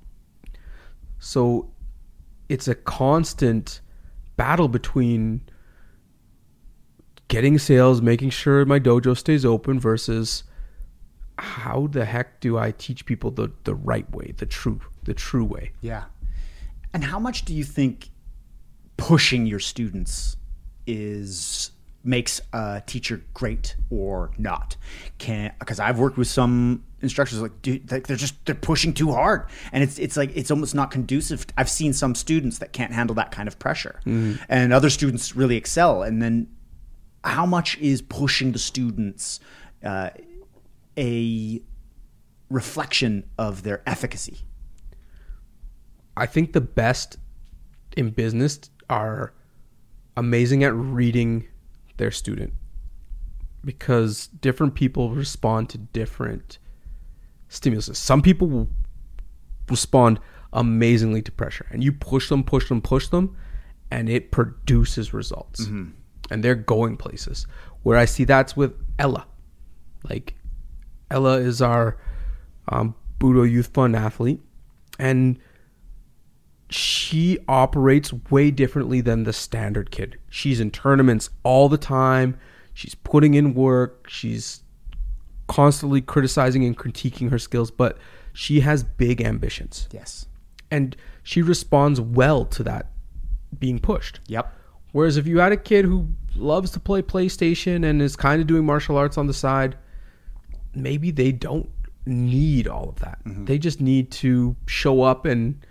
So 1.20 1.72
it's 2.50 2.68
a 2.68 2.76
constant 2.76 3.82
battle 4.36 4.68
between 4.68 5.42
getting 7.32 7.58
sales, 7.58 8.02
making 8.02 8.30
sure 8.30 8.66
my 8.66 8.78
dojo 8.78 9.18
stays 9.18 9.46
open 9.46 9.80
versus 9.80 10.44
how 11.40 11.88
the 11.90 12.04
heck 12.04 12.42
do 12.42 12.58
I 12.58 12.72
teach 12.72 13.06
people 13.06 13.32
the, 13.32 13.52
the 13.64 13.74
right 13.74 14.10
way, 14.12 14.34
the 14.38 14.46
true 14.46 14.82
the 15.04 15.14
true 15.14 15.46
way. 15.46 15.72
Yeah. 15.80 16.04
And 16.94 17.06
how 17.06 17.20
much 17.20 17.46
do 17.46 17.54
you 17.54 17.64
think 17.64 18.10
pushing 18.98 19.48
your 19.48 19.60
students 19.60 20.36
is 20.86 21.72
makes 22.04 22.42
a 22.52 22.84
teacher 22.86 23.24
great 23.34 23.78
or 23.90 24.32
not? 24.38 24.76
Can 25.18 25.54
because 25.58 25.80
I've 25.80 26.00
worked 26.00 26.18
with 26.18 26.28
some 26.28 26.84
instructors 27.02 27.42
like 27.42 27.62
dude 27.62 27.90
like 27.90 28.08
they're 28.08 28.18
just 28.18 28.46
they're 28.46 28.56
pushing 28.56 28.94
too 28.94 29.12
hard 29.12 29.48
and 29.72 29.84
it's 29.84 29.98
it's 29.98 30.18
like 30.18 30.36
it's 30.36 30.52
almost 30.52 30.76
not 30.76 30.92
conducive. 30.92 31.46
I've 31.58 31.70
seen 31.70 31.94
some 31.94 32.14
students 32.14 32.58
that 32.58 32.74
can't 32.74 32.92
handle 32.92 33.16
that 33.16 33.32
kind 33.32 33.48
of 33.48 33.58
pressure. 33.58 34.02
Mm-hmm. 34.06 34.44
And 34.50 34.74
other 34.74 34.90
students 34.90 35.34
really 35.34 35.56
excel 35.56 36.04
and 36.04 36.22
then 36.22 36.48
how 37.24 37.46
much 37.46 37.78
is 37.78 38.02
pushing 38.02 38.52
the 38.52 38.60
students 38.60 39.40
uh, 39.84 40.10
a 40.98 41.62
reflection 42.50 43.24
of 43.38 43.64
their 43.64 43.82
efficacy? 43.86 44.40
I 46.18 46.26
think 46.26 46.54
the 46.54 46.62
best 46.62 47.18
in 47.96 48.10
business 48.10 48.60
are 48.90 49.34
amazing 50.18 50.64
at 50.64 50.74
reading 50.74 51.48
their 51.98 52.12
student 52.12 52.54
because 53.64 54.28
different 54.28 54.76
people 54.76 55.12
respond 55.12 55.70
to 55.70 55.78
different 55.78 56.58
stimuluses. 57.50 57.96
Some 57.96 58.22
people 58.22 58.48
will 58.48 58.70
respond 59.70 60.20
amazingly 60.54 61.22
to 61.22 61.32
pressure, 61.32 61.68
and 61.72 61.84
you 61.84 61.94
push 61.94 62.30
them, 62.30 62.44
push 62.44 62.68
them, 62.68 62.82
push 62.82 63.08
them, 63.08 63.36
and 63.90 64.10
it 64.10 64.32
produces 64.32 65.14
results. 65.14 65.66
And 66.30 66.44
they're 66.44 66.56
going 66.56 66.98
places. 66.98 67.48
Where 67.84 67.98
I 67.98 68.06
see 68.06 68.24
that's 68.24 68.56
with 68.56 68.74
Ella. 69.00 69.26
Like, 70.10 70.36
Ella 71.10 71.40
is 71.40 71.62
our 71.62 71.98
um, 72.70 72.96
Budo 73.20 73.50
Youth 73.50 73.68
Fund 73.68 73.96
athlete, 73.96 74.42
and 74.98 75.40
she 76.70 77.38
operates 77.48 78.14
way 78.30 78.50
differently 78.50 79.02
than 79.02 79.24
the 79.24 79.34
standard 79.34 79.92
kid. 79.92 80.18
She's 80.30 80.60
in 80.60 80.72
tournaments 80.72 81.30
all 81.44 81.68
the 81.68 81.78
time. 81.78 82.40
She's 82.74 82.96
putting 82.96 83.34
in 83.34 83.54
work. 83.54 84.08
She's 84.10 84.64
constantly 85.48 86.02
criticizing 86.02 86.64
and 86.64 86.78
critiquing 86.78 87.30
her 87.30 87.40
skills, 87.40 87.72
but 87.72 87.98
she 88.32 88.62
has 88.62 88.84
big 88.84 89.22
ambitions. 89.22 89.90
Yes. 89.92 90.28
And 90.72 90.96
she 91.24 91.42
responds 91.42 92.00
well 92.00 92.46
to 92.46 92.64
that 92.64 92.92
being 93.60 93.80
pushed. 93.80 94.22
Yep. 94.28 94.56
Whereas 94.92 95.18
if 95.18 95.28
you 95.28 95.40
had 95.40 95.52
a 95.52 95.58
kid 95.58 95.86
who 95.86 96.08
loves 96.36 96.72
to 96.72 96.80
play 96.80 97.02
PlayStation 97.02 97.86
and 97.86 98.02
is 98.02 98.16
kind 98.16 98.42
of 98.42 98.48
doing 98.48 98.66
martial 98.66 98.98
arts 98.98 99.18
on 99.18 99.28
the 99.28 99.34
side, 99.34 99.78
maybe 100.74 101.12
they 101.12 101.32
don't 101.32 101.70
need 102.06 102.68
all 102.68 102.90
of 102.90 103.00
that. 103.00 103.20
They 103.26 103.58
just 103.58 103.80
need 103.80 104.12
to 104.12 104.56
show 104.66 105.04
up 105.04 105.26
and 105.26 105.66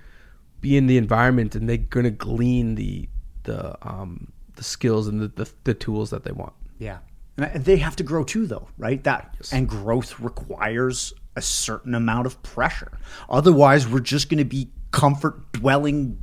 be 0.61 0.77
in 0.77 0.87
the 0.87 0.97
environment 0.97 1.55
and 1.55 1.69
they're 1.69 1.79
going 1.79 2.05
to 2.05 2.11
glean 2.11 2.75
the 2.75 3.09
the 3.45 3.77
um 3.87 4.31
the 4.57 4.63
skills 4.63 5.09
and 5.09 5.21
the, 5.21 5.29
the 5.29 5.51
the 5.65 5.75
tools 5.75 6.11
that 6.11 6.25
they 6.25 6.33
want. 6.33 6.53
Yeah. 6.79 6.99
And 7.39 7.65
they 7.65 7.79
have 7.79 7.97
to 7.97 8.03
grow 8.03 8.25
too, 8.25 8.47
though, 8.47 8.69
right? 8.77 9.03
That 9.05 9.49
and 9.53 9.69
growth 9.69 10.21
requires 10.21 11.15
a 11.37 11.43
certain 11.43 11.95
amount 11.95 12.27
of 12.27 12.43
pressure. 12.43 12.99
Otherwise, 13.31 13.89
we're 13.89 14.01
just 14.01 14.29
going 14.29 14.39
to 14.39 14.45
be 14.45 14.69
comfort 14.91 15.53
dwelling 15.53 16.23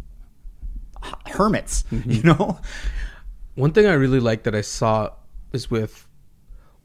hermits, 1.25 1.83
you 1.91 2.23
know? 2.23 2.59
One 3.55 3.71
thing 3.71 3.85
I 3.85 3.93
really 3.93 4.19
like 4.19 4.43
that 4.43 4.55
I 4.55 4.61
saw 4.61 5.11
is 5.53 5.71
with 5.71 6.07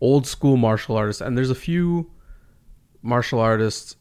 old 0.01 0.27
school 0.27 0.57
martial 0.57 0.97
artists, 0.97 1.21
and 1.21 1.37
there's 1.37 1.51
a 1.51 1.55
few 1.55 2.11
martial 3.03 3.41
artists 3.41 3.97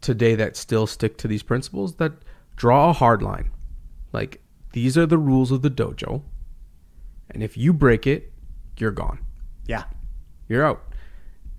today 0.00 0.34
that 0.34 0.56
still 0.56 0.86
stick 0.86 1.16
to 1.18 1.28
these 1.28 1.42
principles 1.42 1.96
that 1.96 2.12
draw 2.56 2.90
a 2.90 2.92
hard 2.92 3.22
line. 3.22 3.50
Like, 4.12 4.42
these 4.72 4.98
are 4.98 5.06
the 5.06 5.18
rules 5.18 5.50
of 5.50 5.62
the 5.62 5.70
dojo, 5.70 6.22
and 7.30 7.42
if 7.42 7.56
you 7.56 7.72
break 7.72 8.06
it, 8.06 8.32
you're 8.78 8.90
gone. 8.90 9.18
Yeah. 9.66 9.84
You're 10.48 10.64
out. 10.64 10.82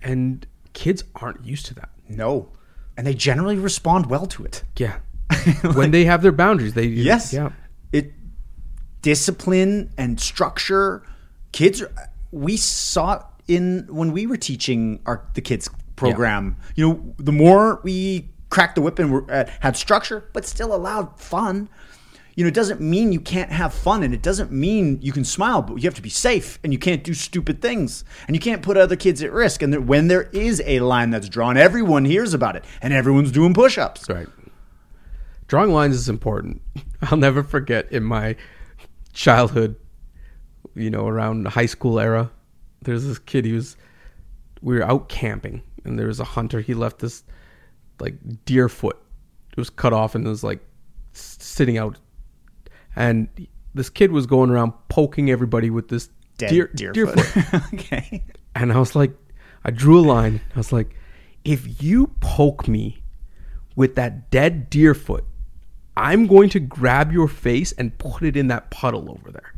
And 0.02 0.46
kids 0.72 1.04
aren't 1.16 1.44
used 1.44 1.66
to 1.66 1.74
that. 1.74 1.90
No. 2.08 2.50
And 2.96 3.06
they 3.06 3.14
generally 3.14 3.56
respond 3.56 4.06
well 4.06 4.26
to 4.26 4.44
it. 4.44 4.62
Yeah. 4.76 4.98
when 5.74 5.90
they 5.90 6.04
have 6.04 6.22
their 6.22 6.32
boundaries, 6.32 6.74
they 6.74 6.86
Yes. 6.86 7.32
Yeah. 7.32 7.50
It 7.92 8.12
discipline 9.02 9.92
and 9.98 10.20
structure. 10.20 11.02
Kids, 11.52 11.82
we 12.30 12.56
saw 12.56 13.22
in 13.46 13.86
when 13.90 14.12
we 14.12 14.26
were 14.26 14.36
teaching 14.36 15.00
our 15.06 15.26
the 15.34 15.40
kids 15.40 15.68
program. 15.96 16.56
You 16.74 16.88
know, 16.88 17.14
the 17.18 17.32
more 17.32 17.80
we 17.84 18.30
cracked 18.50 18.76
the 18.76 18.82
whip 18.82 18.98
and 18.98 19.12
were, 19.12 19.30
uh, 19.30 19.50
had 19.60 19.76
structure, 19.76 20.28
but 20.32 20.46
still 20.46 20.74
allowed 20.74 21.20
fun. 21.20 21.68
You 22.36 22.44
know, 22.44 22.48
it 22.48 22.54
doesn't 22.54 22.80
mean 22.80 23.12
you 23.12 23.20
can't 23.20 23.50
have 23.52 23.72
fun, 23.72 24.02
and 24.02 24.12
it 24.12 24.22
doesn't 24.22 24.50
mean 24.50 24.98
you 25.00 25.12
can 25.12 25.24
smile, 25.24 25.62
but 25.62 25.76
you 25.76 25.82
have 25.82 25.94
to 25.94 26.02
be 26.02 26.10
safe, 26.10 26.58
and 26.64 26.72
you 26.72 26.78
can't 26.80 27.04
do 27.04 27.14
stupid 27.14 27.62
things, 27.62 28.04
and 28.26 28.34
you 28.34 28.40
can't 28.40 28.60
put 28.60 28.76
other 28.76 28.96
kids 28.96 29.22
at 29.22 29.32
risk. 29.32 29.62
And 29.62 29.86
when 29.86 30.08
there 30.08 30.24
is 30.32 30.60
a 30.66 30.80
line 30.80 31.10
that's 31.10 31.28
drawn, 31.28 31.56
everyone 31.56 32.04
hears 32.04 32.34
about 32.34 32.56
it, 32.56 32.64
and 32.82 32.92
everyone's 32.92 33.30
doing 33.30 33.54
push-ups. 33.54 34.08
Right. 34.08 34.26
Drawing 35.54 35.72
lines 35.72 35.94
is 35.94 36.08
important. 36.08 36.60
I'll 37.02 37.16
never 37.16 37.44
forget 37.44 37.92
in 37.92 38.02
my 38.02 38.34
childhood, 39.12 39.76
you 40.74 40.90
know, 40.90 41.06
around 41.06 41.46
high 41.46 41.66
school 41.66 42.00
era, 42.00 42.32
there's 42.82 43.06
this 43.06 43.20
kid, 43.20 43.44
he 43.44 43.52
was, 43.52 43.76
we 44.62 44.74
were 44.74 44.82
out 44.82 45.08
camping 45.08 45.62
and 45.84 45.96
there 45.96 46.08
was 46.08 46.18
a 46.18 46.24
hunter. 46.24 46.58
He 46.60 46.74
left 46.74 46.98
this 46.98 47.22
like 48.00 48.16
deer 48.44 48.68
foot. 48.68 48.96
It 49.52 49.56
was 49.56 49.70
cut 49.70 49.92
off 49.92 50.16
and 50.16 50.26
it 50.26 50.28
was 50.28 50.42
like 50.42 50.58
sitting 51.12 51.78
out. 51.78 51.98
And 52.96 53.28
this 53.74 53.88
kid 53.88 54.10
was 54.10 54.26
going 54.26 54.50
around 54.50 54.72
poking 54.88 55.30
everybody 55.30 55.70
with 55.70 55.86
this 55.88 56.08
Dead 56.36 56.50
deer, 56.50 56.66
deer, 56.74 56.90
deer 56.90 57.06
foot. 57.06 57.26
foot. 57.26 57.62
okay. 57.74 58.24
And 58.56 58.72
I 58.72 58.80
was 58.80 58.96
like, 58.96 59.12
I 59.64 59.70
drew 59.70 60.00
a 60.00 60.02
line. 60.02 60.40
I 60.56 60.58
was 60.58 60.72
like, 60.72 60.96
if 61.44 61.80
you 61.80 62.08
poke 62.18 62.66
me 62.66 63.04
with 63.76 63.94
that 63.94 64.32
dead 64.32 64.68
deer 64.68 64.94
foot, 64.94 65.24
I'm 65.96 66.26
going 66.26 66.48
to 66.50 66.60
grab 66.60 67.12
your 67.12 67.28
face 67.28 67.72
and 67.72 67.96
put 67.98 68.22
it 68.22 68.36
in 68.36 68.48
that 68.48 68.70
puddle 68.70 69.10
over 69.10 69.30
there. 69.30 69.54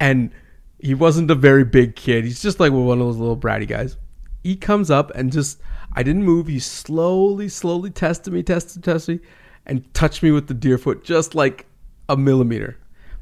And 0.00 0.32
he 0.78 0.94
wasn't 0.94 1.30
a 1.30 1.36
very 1.36 1.64
big 1.64 1.94
kid. 1.94 2.24
He's 2.24 2.42
just 2.42 2.58
like 2.58 2.72
one 2.72 3.00
of 3.00 3.06
those 3.06 3.16
little 3.16 3.36
bratty 3.36 3.68
guys. 3.68 3.96
He 4.42 4.56
comes 4.56 4.90
up 4.90 5.12
and 5.14 5.30
just, 5.30 5.60
I 5.92 6.02
didn't 6.02 6.24
move. 6.24 6.48
He 6.48 6.58
slowly, 6.58 7.48
slowly 7.48 7.90
tested 7.90 8.32
me, 8.32 8.42
tested, 8.42 8.82
tested 8.82 9.20
me, 9.20 9.26
and 9.64 9.94
touched 9.94 10.22
me 10.24 10.32
with 10.32 10.48
the 10.48 10.54
deer 10.54 10.78
foot 10.78 11.04
just 11.04 11.36
like 11.36 11.66
a 12.08 12.16
millimeter. 12.16 12.76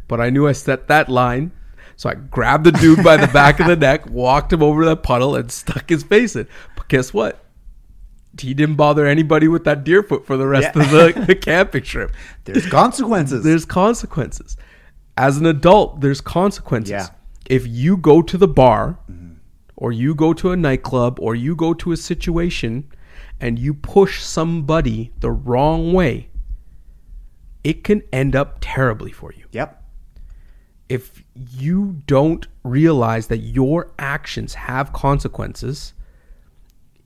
But 0.09 0.23
I 0.23 0.31
knew 0.31 0.49
I 0.49 0.53
set 0.53 0.89
that 0.89 1.11
line. 1.11 1.53
So 1.97 2.09
I 2.09 2.15
grabbed 2.15 2.65
the 2.65 2.73
dude 2.73 3.05
by 3.05 3.19
the 3.19 3.27
back 3.27 3.61
of 3.61 3.67
the 3.67 3.77
neck, 3.77 4.09
walked 4.09 4.55
him 4.55 4.63
over 4.63 4.81
to 4.81 4.89
that 4.89 5.03
puddle, 5.03 5.37
and 5.37 5.53
stuck 5.53 5.91
his 5.91 6.03
face 6.03 6.35
in. 6.35 6.49
But 6.75 6.89
guess 6.89 7.13
what? 7.13 7.45
He 8.39 8.55
didn't 8.55 8.77
bother 8.77 9.07
anybody 9.07 9.49
with 9.49 9.65
that 9.65 9.85
deer 9.85 10.03
foot 10.03 10.27
for 10.27 10.37
the 10.37 10.47
rest 10.47 10.71
Yeah. 10.75 10.83
of 10.83 10.91
the, 10.91 11.25
the 11.27 11.35
camping 11.35 11.83
trip. 11.83 12.13
There's 12.45 12.67
consequences. 12.67 13.43
There's 13.45 13.65
consequences. 13.65 14.57
As 15.17 15.37
an 15.37 15.47
adult, 15.47 16.01
there's 16.01 16.21
consequences. 16.21 16.91
Yeah. 16.91 17.09
If 17.49 17.67
you 17.67 17.97
go 17.97 18.23
to 18.23 18.39
the 18.39 18.49
bar, 18.49 18.99
mm-hmm. 19.11 19.35
or 19.77 19.91
you 19.93 20.15
go 20.15 20.33
to 20.35 20.53
a 20.53 20.57
nightclub, 20.57 21.19
or 21.21 21.35
you 21.35 21.57
go 21.57 21.75
to 21.75 21.93
a 21.93 21.97
situation, 21.97 22.89
and 23.41 23.59
you 23.59 23.75
push 23.75 24.23
somebody 24.23 25.13
the 25.19 25.31
wrong 25.31 25.93
way, 25.93 26.29
it 27.65 27.85
can 27.85 28.03
end 28.13 28.37
up 28.37 28.59
terribly 28.61 29.13
for 29.13 29.33
you 29.33 29.47
yep. 29.53 29.83
if 30.89 31.25
you 31.35 32.01
don't 32.07 32.47
realize 32.63 33.27
that 33.29 33.39
your 33.39 33.91
actions 33.99 34.55
have 34.55 34.93
consequences, 34.93 35.95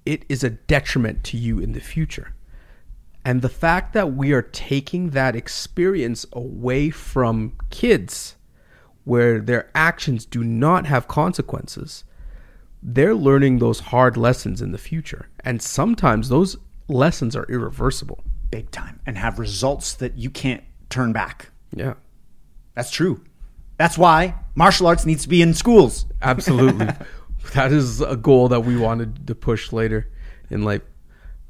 it 0.07 0.25
is 0.29 0.45
a 0.45 0.51
detriment 0.51 1.25
to 1.25 1.37
you 1.37 1.59
in 1.59 1.73
the 1.73 1.81
future. 1.81 2.35
And 3.25 3.41
the 3.41 3.49
fact 3.49 3.95
that 3.95 4.13
we 4.13 4.33
are 4.33 4.43
taking 4.43 5.11
that 5.11 5.35
experience 5.35 6.27
away 6.33 6.91
from 6.91 7.57
kids, 7.71 8.37
where 9.05 9.41
their 9.41 9.71
actions 9.75 10.27
do 10.27 10.45
not 10.45 10.87
have 10.87 11.09
consequences, 11.09 12.05
they're 12.83 13.15
learning 13.15 13.59
those 13.59 13.81
hard 13.81 14.19
lessons 14.19 14.61
in 14.61 14.73
the 14.73 14.79
future. 14.79 15.31
And 15.41 15.63
sometimes 15.63 16.29
those 16.29 16.57
lessons 16.87 17.35
are 17.35 17.47
irreversible. 17.49 18.23
Big 18.51 18.71
time. 18.71 19.01
And 19.07 19.17
have 19.17 19.39
results 19.39 19.95
that 19.95 20.19
you 20.19 20.29
can't 20.29 20.63
turn 20.91 21.13
back. 21.15 21.51
Yeah. 21.75 21.95
That's 22.75 22.91
true. 22.91 23.25
That's 23.79 23.97
why 23.97 24.35
martial 24.55 24.87
arts 24.87 25.07
needs 25.07 25.23
to 25.23 25.29
be 25.29 25.41
in 25.41 25.55
schools. 25.55 26.05
Absolutely. 26.21 26.89
that 27.53 27.73
is 27.73 28.01
a 28.01 28.17
goal 28.17 28.49
that 28.49 28.61
we 28.61 28.77
wanted 28.77 29.27
to 29.27 29.35
push 29.35 29.73
later 29.73 30.09
in 30.51 30.63
life. 30.63 30.83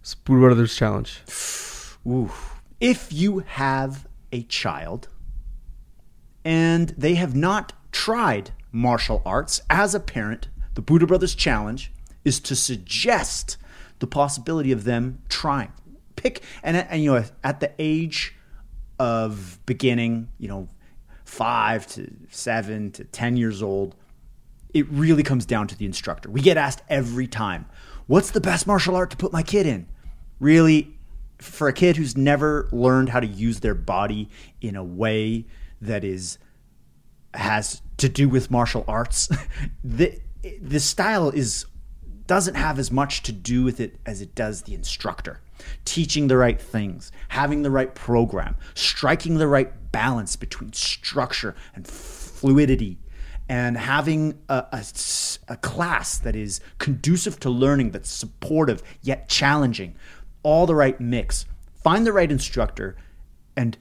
Spoon 0.02 0.40
Brothers 0.40 0.76
Challenge. 0.76 1.22
If 2.80 3.12
you 3.12 3.38
have 3.46 4.06
a 4.32 4.42
child 4.42 5.08
and 6.44 6.90
they 6.90 7.14
have 7.14 7.34
not 7.34 7.72
tried 7.92 8.50
martial 8.70 9.22
arts 9.24 9.62
as 9.70 9.94
a 9.94 10.00
parent, 10.00 10.48
the 10.74 10.82
Budo 10.82 11.06
Brothers 11.06 11.34
Challenge 11.34 11.92
is 12.24 12.40
to 12.40 12.56
suggest 12.56 13.56
the 14.00 14.06
possibility 14.06 14.72
of 14.72 14.84
them 14.84 15.22
trying. 15.28 15.72
Pick 16.16 16.42
and, 16.62 16.76
and 16.76 17.02
you 17.02 17.12
know 17.14 17.24
at 17.42 17.60
the 17.60 17.72
age 17.78 18.34
of 18.98 19.58
beginning, 19.66 20.28
you 20.38 20.48
know, 20.48 20.68
five 21.24 21.86
to 21.88 22.10
seven 22.30 22.90
to 22.92 23.04
ten 23.04 23.36
years 23.36 23.62
old, 23.62 23.94
it 24.74 24.90
really 24.90 25.22
comes 25.22 25.46
down 25.46 25.68
to 25.68 25.78
the 25.78 25.86
instructor. 25.86 26.28
We 26.28 26.42
get 26.42 26.56
asked 26.56 26.82
every 26.88 27.28
time, 27.28 27.66
what's 28.06 28.32
the 28.32 28.40
best 28.40 28.66
martial 28.66 28.96
art 28.96 29.10
to 29.12 29.16
put 29.16 29.32
my 29.32 29.42
kid 29.42 29.66
in? 29.66 29.86
Really, 30.40 30.98
for 31.38 31.68
a 31.68 31.72
kid 31.72 31.96
who's 31.96 32.16
never 32.16 32.68
learned 32.72 33.08
how 33.08 33.20
to 33.20 33.26
use 33.26 33.60
their 33.60 33.74
body 33.74 34.28
in 34.60 34.74
a 34.76 34.84
way 34.84 35.46
that 35.80 36.04
is 36.04 36.38
has 37.34 37.82
to 37.96 38.08
do 38.08 38.28
with 38.28 38.50
martial 38.50 38.84
arts, 38.88 39.28
the 39.84 40.20
the 40.60 40.80
style 40.80 41.30
is 41.30 41.66
doesn't 42.26 42.54
have 42.54 42.78
as 42.78 42.90
much 42.90 43.22
to 43.22 43.32
do 43.32 43.62
with 43.62 43.80
it 43.80 43.98
as 44.06 44.20
it 44.20 44.34
does 44.34 44.62
the 44.62 44.74
instructor. 44.74 45.40
Teaching 45.84 46.26
the 46.26 46.36
right 46.36 46.60
things, 46.60 47.12
having 47.28 47.62
the 47.62 47.70
right 47.70 47.94
program, 47.94 48.56
striking 48.74 49.38
the 49.38 49.46
right 49.46 49.92
balance 49.92 50.34
between 50.34 50.72
structure 50.72 51.54
and 51.74 51.86
fluidity, 51.86 52.98
and 53.48 53.76
having 53.76 54.38
a 54.48 54.82
a 55.48 55.56
class 55.56 56.18
that 56.18 56.34
is 56.34 56.60
conducive 56.78 57.38
to 57.40 57.50
learning, 57.50 57.90
that's 57.90 58.10
supportive 58.10 58.82
yet 59.02 59.28
challenging, 59.28 59.94
all 60.42 60.66
the 60.66 60.74
right 60.74 61.00
mix. 61.00 61.46
Find 61.82 62.06
the 62.06 62.12
right 62.12 62.30
instructor 62.30 62.96
and 63.56 63.76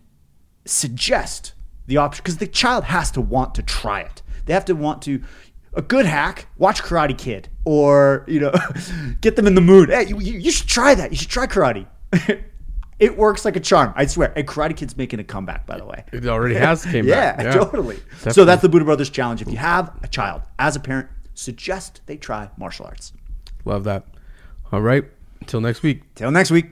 suggest 0.66 1.54
the 1.88 1.98
option 1.98 2.22
because 2.24 2.38
the 2.38 2.48
child 2.48 2.86
has 2.86 3.12
to 3.12 3.22
want 3.22 3.56
to 3.56 3.64
try 3.64 4.02
it. 4.02 4.22
They 4.46 4.54
have 4.54 4.66
to 4.66 4.76
want 4.76 5.02
to. 5.04 5.22
A 5.76 5.82
good 5.82 6.06
hack: 6.06 6.48
watch 6.58 6.84
Karate 6.84 7.18
Kid, 7.18 7.50
or 7.66 8.26
you 8.28 8.40
know, 8.40 8.54
get 9.22 9.36
them 9.36 9.48
in 9.48 9.56
the 9.56 9.62
mood. 9.62 9.90
Hey, 9.90 10.08
you 10.08 10.20
you 10.20 10.52
should 10.52 10.68
try 10.68 10.94
that. 10.94 11.12
You 11.12 11.18
should 11.18 11.30
try 11.30 11.48
karate. 11.48 11.88
it 13.04 13.18
works 13.18 13.44
like 13.44 13.56
a 13.58 13.60
charm. 13.60 13.92
I 13.98 14.06
swear. 14.06 14.32
And 14.38 14.48
Karate 14.48 14.78
Kid's 14.78 14.96
making 14.96 15.20
a 15.20 15.24
comeback, 15.26 15.66
by 15.68 15.78
the 15.78 15.86
way. 15.86 16.06
It 16.14 16.26
already 16.26 16.56
has 16.56 16.84
came 16.86 17.06
Yeah, 17.08 17.36
back. 17.36 17.54
totally. 17.54 18.00
So 18.32 18.46
that's 18.46 18.62
the 18.62 18.70
Budo 18.70 18.86
Brothers 18.86 19.10
Challenge. 19.10 19.42
If 19.42 19.50
you 19.50 19.58
have 19.58 19.92
a 20.04 20.08
child, 20.08 20.44
as 20.58 20.76
a 20.78 20.80
parent, 20.80 21.10
suggest 21.34 22.00
they 22.06 22.16
try 22.16 22.50
martial 22.58 22.86
arts. 22.86 23.12
Love 23.66 23.84
that. 23.84 24.06
All 24.72 24.82
right. 24.82 25.04
Until 25.42 25.60
next 25.60 25.84
week. 25.84 26.02
Till 26.16 26.32
next 26.32 26.50
week. 26.52 26.68